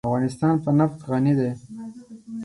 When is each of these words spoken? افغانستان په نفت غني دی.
افغانستان 0.09 0.53
په 0.63 0.69
نفت 0.79 0.99
غني 1.09 1.33
دی. 1.39 1.51